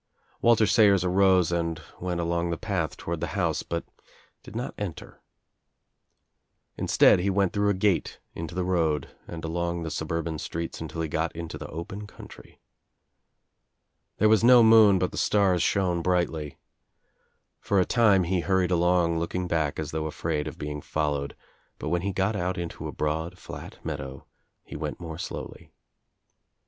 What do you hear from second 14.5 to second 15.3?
moon but the